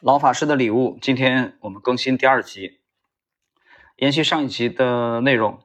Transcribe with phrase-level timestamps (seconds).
[0.00, 2.78] 老法师的礼物，今天我们更新第二集，
[3.96, 5.58] 延续上一集的内容。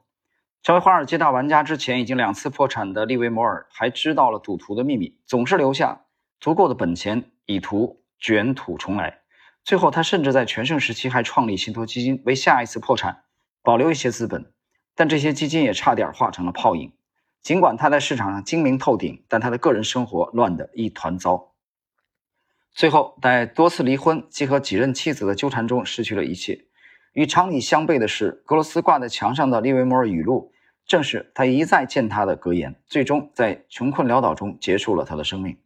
[0.60, 6.06] 成为华尔街大玩家之前已经两次破产的利维摩尔，还知道了赌徒的秘密，总是留下
[6.40, 9.20] 足够的本钱，以图卷土重来。
[9.62, 13.22] 最后，他甚至在全盛时期还创立信托基金，为下一次破产
[13.62, 14.52] 保留一些资本。
[14.96, 16.92] 但这些基金也差点化成了泡影。
[17.40, 21.53] 尽管他在市场上精明透顶，但他的个人生活乱得一团糟。
[22.74, 26.64] 最后，在多次离婚及和几任妻子的纠缠中，失去了一切。
[27.12, 30.50] 与常理相悖的是，格罗斯挂在墙上的利维摩尔语录。
[30.84, 35.56] 正是他一再践踏的格言，最终在穷困潦倒中结束了他的生命。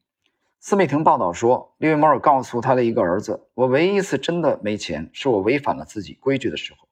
[0.60, 6.86] 斯密廷报道说，利维摩尔告诉他的一个儿子：“我唯一一次真的没钱，是我违反了自己规矩的时候。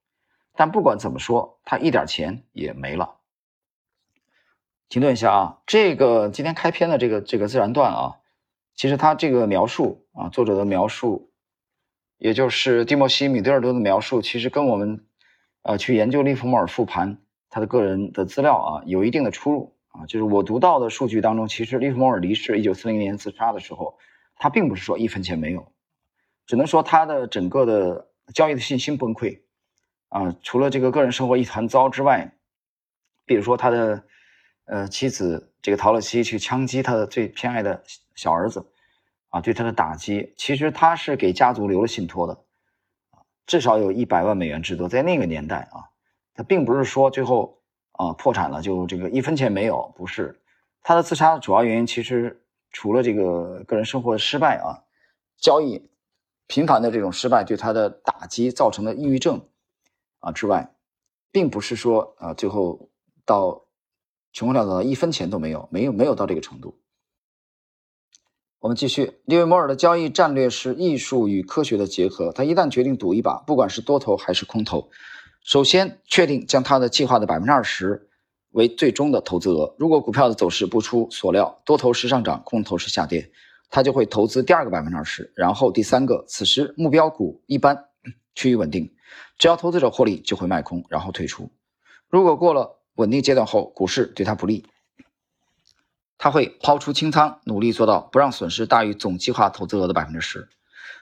[0.57, 3.17] 但不管怎么说，他一点钱也没了。”
[4.89, 8.17] 停顿一下啊，这个今天开篇的这个这个自然段啊，
[8.77, 11.33] 其实他这个描述啊，作者的描述，
[12.19, 15.05] 也就是蒂莫西·米德尔顿的描述，其实跟我们
[15.63, 17.19] 呃去研究利弗莫尔复盘。
[17.49, 23.97] 他的个人的资料啊，有一定的出入啊，就是我读到的数据当中，其实利弗莫尔离世，一九四零年自杀的时候，
[24.37, 25.73] 他并不是说一分钱没有，
[26.45, 29.41] 只能说他的整个的交易的信心崩溃
[30.09, 32.35] 啊，除了这个个人生活一团糟之外，
[33.25, 34.05] 比如说他的
[34.67, 37.83] 呃妻子这个陶乐西去枪击他的最偏爱的
[38.15, 38.65] 小儿子
[39.31, 42.39] 啊，对他的打击，其实他是给家族留了信托的，
[43.47, 45.91] 至少有一百万美元之多，在那个年代啊。
[46.35, 50.39] 他并不是说最后啊破产了就这个一分钱没有，不是
[50.83, 54.85] 他的自杀的主要原因，其实除了这个个人生活的失败啊，
[55.39, 55.89] 交易
[56.47, 59.41] 频繁的这种失败对他的打击造成的抑郁症
[60.21, 60.75] 啊之外，
[61.33, 62.91] 并不是说啊最后
[63.25, 63.66] 到
[64.37, 66.79] 穷困潦倒一分钱都没有，没有没有到这个程度。
[68.59, 74.91] 我们继续，利维摩尔的交易战略是艺术与科学的结合，他一旦决定赌一把，不管是多头还是空头。
[75.43, 78.11] 首先确定将他的计划的百分之二十
[78.51, 79.75] 为最终的投资额。
[79.79, 83.31] 如果股票的走势不出所料，多头是上涨，空头是下跌，
[83.71, 86.23] 他就会投资第二个百分之二十，然后第三个。
[86.29, 87.87] 此时目标股一般
[88.37, 88.93] 趋于稳定，
[89.39, 91.51] 只要投资者获利就会卖空，然后退出。
[92.11, 94.67] 如果过了稳定阶段后，股市对他不利，
[96.19, 100.49] 他会抛出清仓，努力做到不让损失大于总计划投资额的百分之十。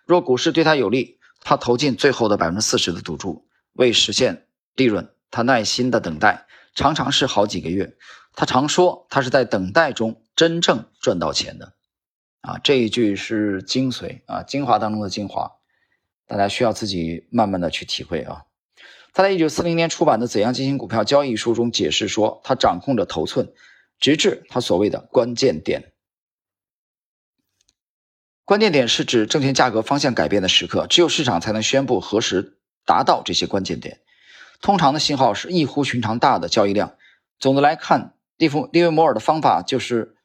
[0.04, 3.46] 若股市对他有利，他投进最后的百分之四十的赌注。
[3.72, 4.46] 为实现
[4.76, 7.96] 利润，他耐心的等待，常常是好几个月。
[8.34, 11.72] 他常说，他是在等待中真正赚到钱的。
[12.40, 15.50] 啊，这一句是精髓啊，精华当中的精华，
[16.26, 18.42] 大家需要自己慢慢的去体会啊。
[19.14, 23.50] 他在一九四零年出版的《怎样进行股票交易》书中解释说，他掌控着头寸，
[23.98, 25.92] 直至他所谓的关键点。
[28.44, 32.58] 关键点是指证券价格方向改变的时刻，只有市场才能宣布何时。
[32.86, 34.00] 达到这些关键点，
[34.60, 36.98] 通常的信号是异乎寻常大的交易量。
[37.38, 40.16] 总的来看，利弗利维摩尔的方法就是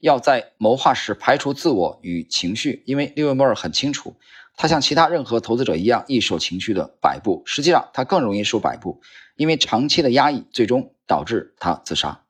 [0.00, 4.16] 要在谋划时排除自我与情绪，因为利维摩尔很清楚，
[4.60, 7.42] 他像其他任何投资者一样易受情绪的摆布。
[7.46, 9.00] 实际上，他更容易受摆布，
[9.36, 12.26] 因为长期的压抑最终导致他自杀。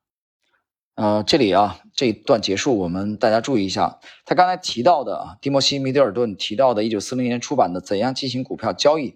[0.95, 9.09] 呃，这里啊，这一段结束，我们大家注意一下，他刚才提到的啊，蒂莫西·米德尔顿提到的1940年出版的《怎样进行股票交易》。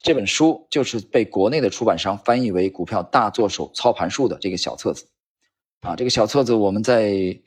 [0.00, 5.08] 这本书就是被国内的出版商翻译为《股票大作手操盘术》的这个小册子，
[5.82, 7.38] 啊，这个小册子我们在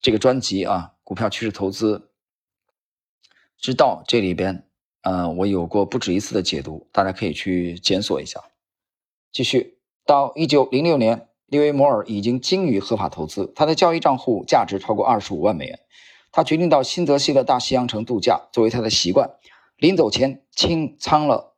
[0.00, 2.10] 这个专辑啊《股票趋势投资
[3.64, 4.62] 之道》这里边，
[5.04, 8.38] 呃，我有过不止一次的解读，大家可以去检索一下。
[9.32, 15.80] 继续到一九零六年，利维摩尔已经精于合法投资，他的交易账户价值超过二十五万美元。
[16.30, 19.30] 他决定到新泽西的大西洋城度假，作为他的习惯，
[19.78, 21.54] 临走前清仓了。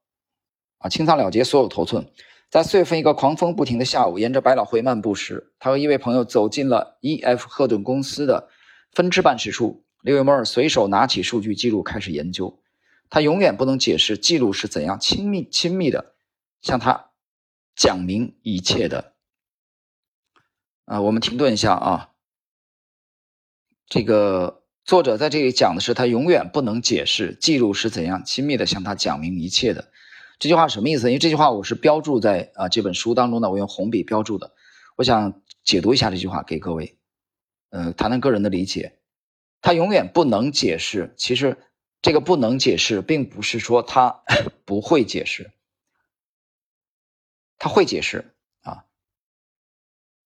[0.79, 2.07] 啊，清仓了结所有头寸。
[2.49, 7.49] 在四月份一个狂风不停的下午，沿着百老汇漫步时，他和一位朋友走进了 E.F.
[7.49, 8.49] 赫顿公司的
[8.93, 9.83] 分支办事处。
[10.07, 12.63] 利维摩尔随手拿起数据记录开始研究。
[13.11, 16.15] 他永远不能解释记录是怎样亲密亲密的
[16.63, 17.11] 向他
[17.75, 19.15] 讲明一切的。
[20.85, 22.11] 啊，我们停顿一下啊。
[23.89, 29.91] 这个作者在这里讲的是他永远不能解释记录是怎样亲密的向他讲明一切的。
[30.39, 31.09] 这句话什么意思？
[31.09, 34.53] 因为这句话我是标注在啊这本书当中的，我用红笔标注的。
[34.95, 36.97] 我想解读一下这句话给各位，
[37.71, 39.01] 呃，谈谈个人的理解。
[39.61, 41.59] 他永远不能解释，其实
[42.03, 44.23] 这个不能解释，并不是说他
[44.65, 45.53] 不会解释，
[47.59, 48.85] 他会解释啊。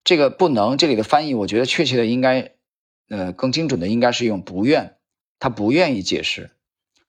[0.04, 2.54] 这个不能，这里的翻译，我觉得确切的应该，
[3.08, 4.98] 呃，更精准的应该是用不愿，
[5.38, 6.56] 他不愿意解释。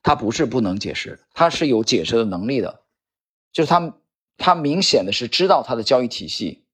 [0.03, 2.81] 他不是不能解释，他是有解释的能力的，
[3.51, 4.00] 就是他
[4.35, 6.65] 他明显的是知道他的交易体系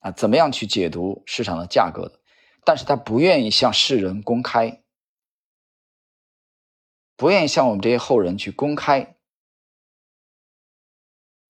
[0.00, 2.19] 啊，怎么样去解读市场的价格的，
[2.64, 4.82] 但是他不愿意向世人公开，
[7.16, 9.16] 不愿意向我们这些后人去公开。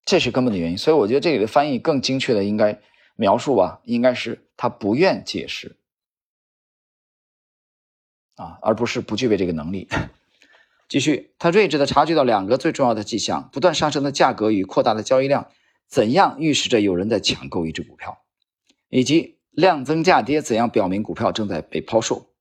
[0.05, 2.81] 这是根本的原因，所以我觉得这里的翻译更精确的应该
[3.15, 5.77] 描述吧，应该是他不愿解释
[8.35, 9.89] 啊，而不是不具备这个能力。
[10.89, 15.53] 继续，他睿智的察觉到两个最重要的迹象：不断上升的价格与扩大的交易量，
[15.87, 18.25] 怎样预示着有人在抢购一只股票，
[18.89, 22.35] 以及量增价跌怎样表明股票正在被抛售。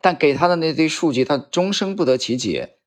[0.00, 2.78] 但给他的那堆数据，他终生不得其解，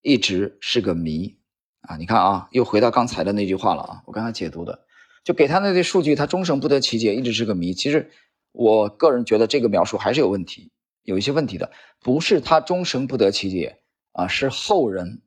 [0.00, 1.38] 一直是个谜。
[1.82, 4.02] 啊，你看啊，又回到刚才的那句话了啊！
[4.06, 4.86] 我刚才解读的，
[5.22, 7.74] 就给他那堆数据，他终生不得其解，一直是个谜。
[7.74, 8.10] 其实，
[8.50, 10.72] 我个人觉得这个描述还是有问题，
[11.02, 11.70] 有一些问题的。
[12.00, 13.82] 不是他终生不得其解
[14.12, 15.22] 啊，是后人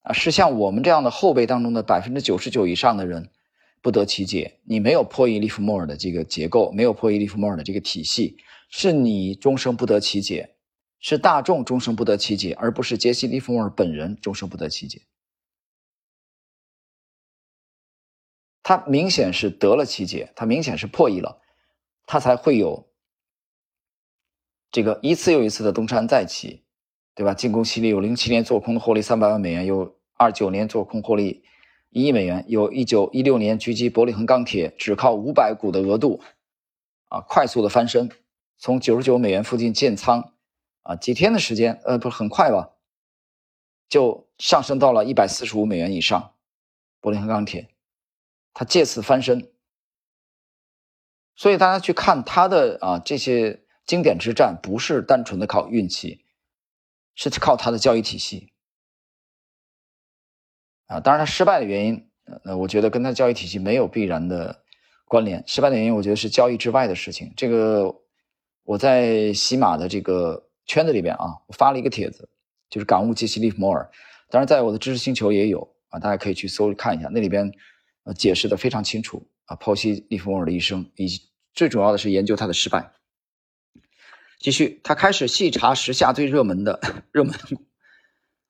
[0.00, 3.30] 啊，是像我们这样的后辈当中的百分之九十九以上的人
[3.82, 4.60] 不得其解。
[4.64, 8.38] 你没有破译利弗莫尔的这个结构，没有破译利弗莫尔的这个体系，
[8.70, 10.54] 是你终生不得其解。
[11.04, 15.02] 是大众终生不得其解，而不是杰西·利弗莫尔本人终生不得其解。
[18.62, 21.42] 他明显是得了其解，他明显是破译了，
[22.06, 22.88] 他才会有
[24.70, 26.62] 这个一次又一次的东山再起，
[27.16, 27.34] 对吧？
[27.34, 31.42] 进攻犀利，有零七年做空获利三百万美元，有二九年做空获利
[31.92, 36.22] 一亿美元，有一九一六年狙击伯利恒钢铁，只靠五百股的额度
[37.08, 38.10] 啊，快速的翻身，
[38.56, 40.32] 从九十九美元附近建仓。
[40.84, 42.70] 啊，几天的时间，呃，不是很快吧，
[43.88, 46.34] 就上升到了一百四十五美元以上。
[47.00, 47.68] 柏林钢铁，
[48.52, 49.52] 他借此翻身。
[51.36, 56.24] 所以大家去看他的啊这些经典之战，不是单纯的靠运气，
[57.14, 58.51] 是靠他的交易体系。
[60.92, 62.06] 啊，当然他失败的原因，
[62.44, 64.62] 呃，我觉得跟他交易体系没有必然的
[65.06, 65.42] 关联。
[65.46, 67.32] 失败的原因，我觉得是交易之外的事情。
[67.36, 67.94] 这个
[68.64, 70.48] 我在喜马的这个。
[70.64, 72.30] 圈子里边啊，我发了一个帖子，
[72.70, 73.90] 就是感悟杰西·利弗莫尔。
[74.30, 77.52] 当然，在我的知识星球也有啊，大家可以去搜看一下，那里边
[78.04, 81.20] 呃解释的非常清楚啊，剖析利弗莫尔的一生，以及
[81.52, 82.92] 最主要的是研究他的失败。
[84.38, 86.78] 继续，他开始细查时下最热门的
[87.10, 87.34] 热门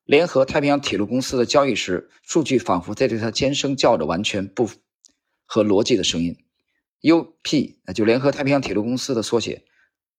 [0.04, 4.68] 联合太平洋铁路公司的交易时，数据仿佛在对他尖声叫着完全不
[5.44, 6.36] 合逻辑的声音。
[7.02, 7.78] U.P.
[7.86, 9.62] 那就联合太平洋铁路公司的缩写。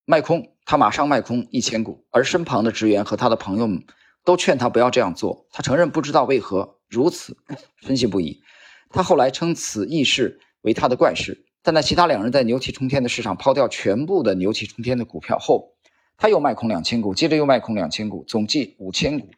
[0.06, 3.84] 卖空，他马上卖空一千股，而身旁的职员和他的朋友们
[4.24, 5.46] 都劝他不要这样做。
[5.50, 7.36] 他承认不知道为何如此，
[7.82, 8.42] 分析不已。
[8.88, 11.44] 他后来称此异事为他的怪事。
[11.62, 15.74] 但在其他两人在牛气冲天的市场抛掉全部的牛气冲天的股票后，
[16.16, 19.28] 他又卖空两千股，接着又卖空两千股，总计五千股。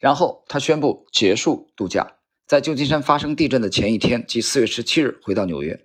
[0.00, 2.14] 然后他宣布结束度假，
[2.46, 5.78] 在旧金山发生地震的前一天，即四月十七日，回到纽约。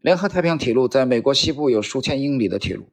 [0.00, 2.88] 联合太平洋铁路在美国西部有数千英里的铁路，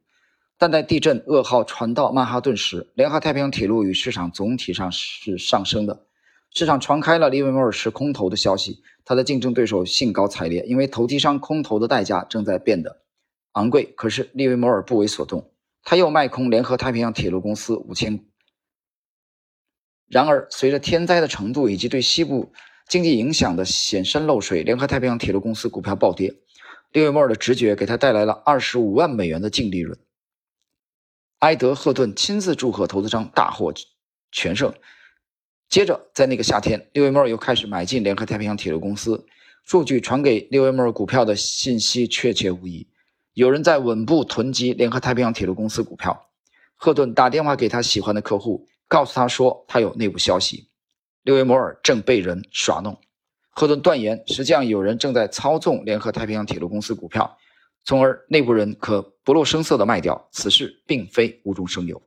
[0.58, 6.04] 但在地震噩耗传到曼哈顿时，联合太平洋铁路与市场总体上是上升的。
[6.54, 13.00] 市场传开了利维摩尔是空头的消息，他的竞争对手兴高采烈，因为投机商空头的代价正在变得
[13.52, 13.84] 昂贵。
[13.96, 15.50] 可是利维摩尔不为所动，
[15.82, 18.22] 他又卖空联合太平洋铁路公司五千。
[20.08, 22.50] 然而，随着天灾的程度以及对西部
[22.88, 26.34] 经济影响的显山露水，联合太平洋铁路公司股票暴跌。
[26.92, 29.98] 利维莫尔的直觉给他带来了二十五万美元的净利润。
[31.40, 33.72] 埃德·赫顿亲自祝贺投资商大获
[34.32, 34.72] 全胜。
[35.68, 39.26] 接着，在那个夏天，利维莫尔又开始买进联合太平洋铁路公司。
[39.64, 42.88] 数据传给利维莫尔股票的信息确切无疑：
[43.34, 46.30] 有人在稳步囤积联合太平洋铁路公司股票。
[46.74, 50.68] 赫顿打电话给他喜欢的客户，告诉他说他有内部消息，
[51.22, 52.98] 利维摩尔正被人耍弄。
[53.50, 57.38] 赫顿断言，实际上有人正在操纵联合太平洋铁路公司股票，
[57.84, 60.28] 从而内部人可不露声色地卖掉。
[60.32, 62.00] 此事并非无中生有。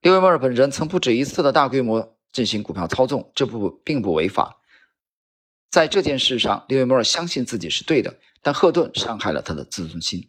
[0.00, 4.60] 利维摩尔本人曾不止一次的大规模进行股票操纵，这不并不违法。
[5.70, 10.28] 在这件事上，利维摩尔相信自己是对的，但赫顿伤害了他的自尊心，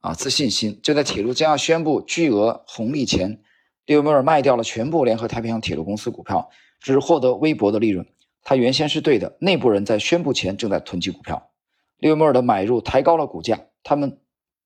[0.00, 0.78] 啊，自信心。
[0.82, 3.42] 就在铁路将要宣布巨额红利前，
[3.86, 8.06] 利维摩尔卖掉了全部联合太平洋铁路公司股票，只获得微薄的利润。
[8.44, 11.50] 他原先是对的，内部人在宣布前正在囤积股票。
[11.98, 14.18] 利维摩尔的买入抬高了股价，他们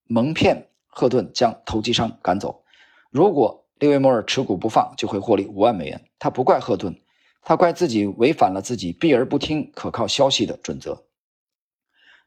[0.04, 2.62] 蒙骗赫顿将投机商赶走。
[3.10, 6.02] 如果利维摩尔持股不放，就会获利五万美元。
[6.18, 6.98] 他不怪赫顿，
[7.42, 11.04] 他怪自己违反了自己避而不听可靠消息的准则。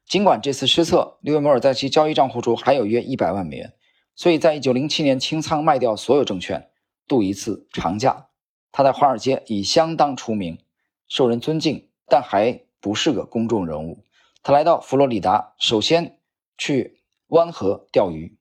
[0.08, 3.74] 尽管这次失策，利维摩尔在其交易账户中还有约一百万美元，
[4.16, 6.70] 所以在一九零七年清仓卖掉所有证券，
[7.10, 8.28] 度一次长假。
[8.72, 10.60] 他在华尔街已相当出名，
[11.08, 14.06] 受人尊敬，但还不是个公众人物。
[14.42, 16.20] 他来到佛罗里达，首先
[16.58, 18.38] 去湾河钓鱼，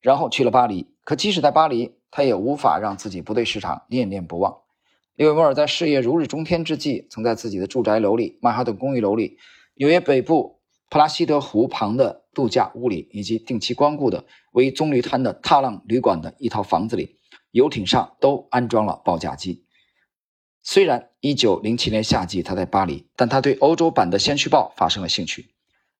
[0.00, 0.94] 然后去了巴黎。
[1.04, 4.58] 可即使在巴黎，他也无法让自己不对市场念念不忘。
[5.14, 9.38] 利维莫尔在事业如日中天之际，曾在自己的住宅楼里、曼哈顿公寓楼里、
[9.76, 17.16] 纽约北部普拉西德湖旁的度假屋里，以及定期光顾的位于棕榈滩的踏浪旅馆的一套房子里、
[17.56, 19.64] 游艇上，都安装了报价机。
[20.62, 25.54] 虽然1907年夏季他在巴黎，但他对欧洲版的《先驱报》发生了兴趣。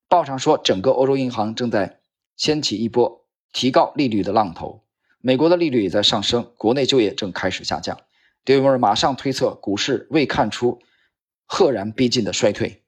[0.07, 1.99] 报上说，整个欧洲银行正在
[2.35, 4.83] 掀起一波提高利率的浪头，
[5.19, 7.99] 美国的利率也在上升，国内就业正开始下降。
[8.45, 10.79] 迪维尔马上推测股市未看出
[11.47, 12.83] 赫然逼近的衰退，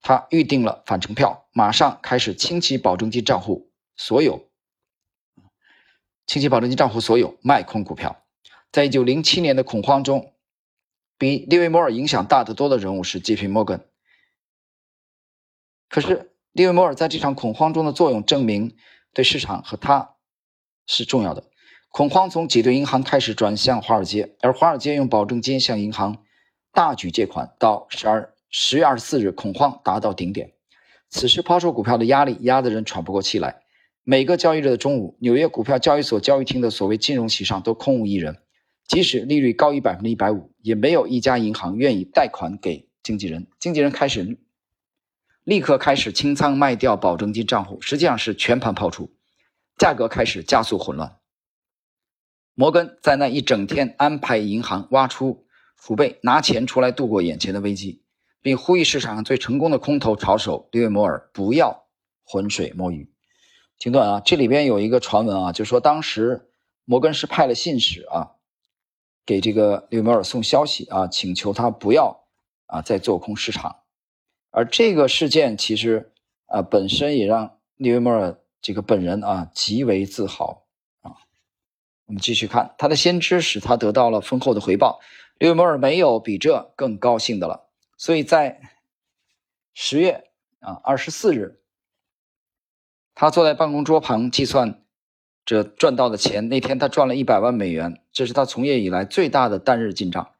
[0.00, 4.48] 他预定了返程票，马上开始清洗保证金账户，所有
[6.26, 8.24] 清洗保证金账户所有卖空股票。
[8.72, 10.32] 在一九零七年的恐慌中，
[11.16, 13.46] 比利维摩尔影响大得多的人物是 J.P.
[13.48, 13.80] Morgan。
[15.88, 18.76] 可是利维摩尔在这场恐慌中的作用，证明
[19.12, 20.16] 对市场和他
[20.86, 21.44] 是重要的。
[21.90, 26.24] 恐慌从挤兑银行开始转向华尔街，而华尔街用保证金向银行
[26.72, 27.54] 大举借款。
[27.60, 30.52] 到十二十月二十四日，恐慌达到顶点。
[31.10, 33.63] 此时抛售股票的压力压得人喘不过气来。
[34.06, 38.36] 每个交易日的中午，纽约股票交易所交易厅的所谓金融席上都空无一人。
[38.86, 43.46] 即使利率高于百分之一百五，也没有一家银行愿意贷款给经纪人。
[43.58, 44.36] 经纪人开始
[45.42, 49.10] 立刻开始清仓卖掉保证金账户，实际上是全盘抛出，
[49.78, 51.16] 价格开始加速混乱。
[52.54, 55.46] 摩根在那一整天安排银行挖出
[55.78, 58.02] 储备，拿钱出来度过眼前的危机，
[58.42, 61.86] 并呼吁市场上最成功的空头炒手利维摩尔不要
[62.22, 63.10] 浑水摸鱼。
[63.78, 66.48] 停顿啊，这里边有一个传闻啊，就说当时
[66.84, 68.32] 摩根是派了信使啊，
[69.26, 72.24] 给这个利维摩尔送消息啊，请求他不要
[72.66, 73.76] 啊再做空市场。
[74.50, 76.12] 而这个事件其实
[76.46, 80.64] 啊本身也让利维摩尔这个本人啊极为自豪
[81.02, 81.12] 啊。
[82.06, 85.00] 我们继续看，他的先知使他得到了丰厚的回报。
[85.38, 87.68] 利维摩尔没有比这更高兴的了。
[87.96, 88.60] 所以在
[89.72, 91.60] 十月啊二十四日，
[93.14, 94.82] 他坐在办公桌旁计算
[95.44, 96.48] 着赚到的钱。
[96.48, 100.30] 那天他赚了一百万美元，这是他从业以来最大的单日进账。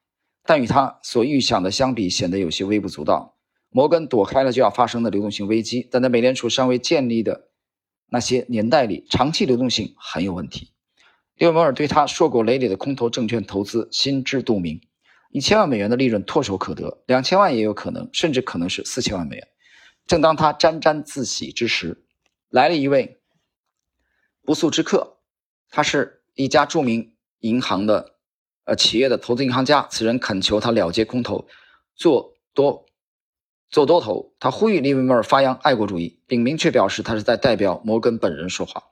[0.45, 3.37] 但与他所预想的相比，显得有些微不足道。
[3.71, 7.49] 摩根躲开了就要发生的流动性危机，但在美联储尚未建立的
[8.11, 10.71] 那些年代里，长期流动性很有问题。
[11.37, 14.81] 利维摩尔对他硕果累累的空头证券投资心知肚明，
[15.33, 19.49] 一千万美元的利润唾手可得，两千万也有可能，甚至可能是四千万美元。
[20.07, 22.03] 正当他沾沾自喜之时，
[22.54, 23.18] 来了一位
[24.44, 25.16] 不速之客，
[25.70, 28.14] 他是一家著名银行的
[28.62, 29.88] 呃企业的投资银行家。
[29.90, 31.49] 此人恳求他了结空头，
[31.96, 32.87] 做多
[33.70, 34.37] 做多头。
[34.38, 38.84] 他呼吁利维摩尔发扬爱国主义，并明确表示他是在代表摩根本人说话。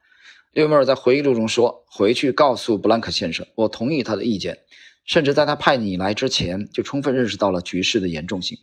[0.51, 4.59] 利维摩尔在回忆录中说：“回去告诉布兰克先生，我同意他的意见，
[5.05, 8.59] 甚至在他派你来之前就充分认识到了局势的严重性。”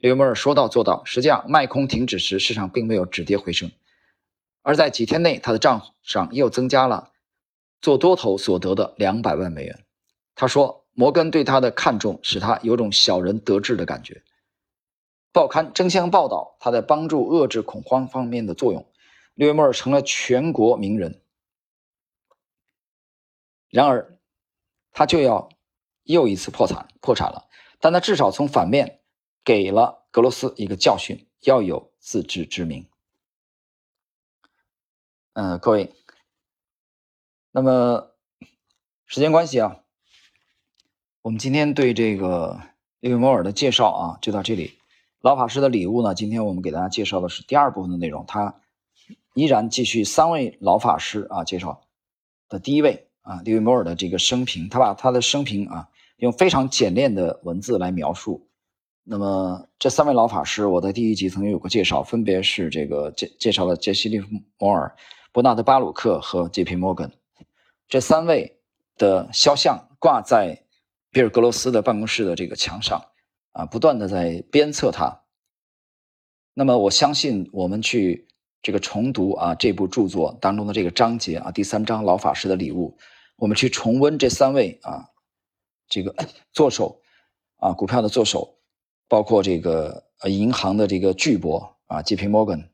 [0.00, 1.02] 利维摩尔说到做到。
[1.06, 3.70] 实际上，卖空停止时，市场并没有止跌回升，
[4.64, 7.12] 而在几天内，他的账上又增加了
[7.82, 9.84] 做多头所得的两百万美元。
[10.34, 14.22] 他说：“摩根对他的看重使他有种小人得志的感觉。”
[15.32, 18.90] 报刊争相报道他在帮助遏制恐慌方面的作用。
[19.34, 21.20] 利维摩尔成了全国名人。
[23.68, 24.16] 然而，
[24.92, 25.50] 他就要
[26.04, 27.48] 又一次破产破产了。
[27.80, 29.00] 但他至少从反面
[29.44, 32.88] 给了格罗斯一个教训：要有自知之明。
[35.34, 35.92] 嗯，各位，
[37.50, 38.12] 那么
[39.04, 39.80] 时间关系啊，
[41.22, 42.60] 我们今天对这个
[43.00, 44.78] 利维摩尔的介绍啊就到这里。
[45.20, 48.60] 老法师的礼物呢，今天我们给大家介绍的是第二部分的内容，他
[49.34, 51.82] 依然继续三位老法师啊介绍
[52.48, 53.08] 的第一位。
[53.22, 55.88] 啊，利维摩尔的这个生平，他把他的生平啊
[56.18, 58.46] 用非常简练的文字来描述。
[59.02, 64.94] 那么这三位老法师，我在第一集曾经有过介绍，分别是这个介介绍了杰西·利弗摩尔、
[65.34, 66.76] 伯纳德·巴鲁克和 J.P.
[66.76, 67.10] 摩根
[67.88, 68.60] 这三位
[68.96, 70.62] 的肖像挂在
[71.10, 73.04] 比尔·格罗斯的办公室的这个墙上
[73.50, 75.22] 啊，不断的在鞭策他。
[76.54, 78.28] 那么我相信我们去
[78.62, 82.96] 这个重读啊这部著作当中的这个章节啊，第三章老法师的礼物。
[83.34, 85.10] 我们去重温这三位啊，
[85.88, 86.14] 这个
[86.52, 87.02] 作手
[87.56, 88.56] 啊，股票的作手，
[89.08, 92.28] 包括这个呃银行的这个巨擘啊，J.P.
[92.28, 92.68] Morgan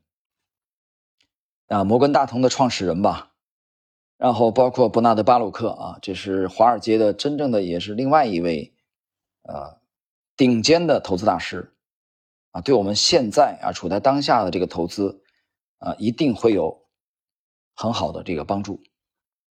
[1.71, 3.31] 啊，摩根大通的创始人吧，
[4.17, 8.73] 然后包括伯纳德巴鲁克啊，这是华尔街的真正的也是另外一位
[9.43, 9.79] 呃
[10.35, 11.73] 顶尖的投资大师
[12.51, 15.23] 啊，对我们现在啊处在当下的这个投资
[15.77, 16.89] 啊一定会有
[17.73, 18.83] 很好的这个帮助。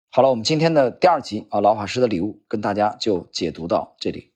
[0.08, 4.32] 好了，我们今天的第二集啊老法师的礼物跟大家就解读到这里。